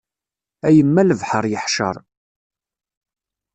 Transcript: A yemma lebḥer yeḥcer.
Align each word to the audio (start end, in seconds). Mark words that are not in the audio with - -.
A 0.67 0.69
yemma 0.75 1.03
lebḥer 1.09 1.43
yeḥcer. 1.47 1.95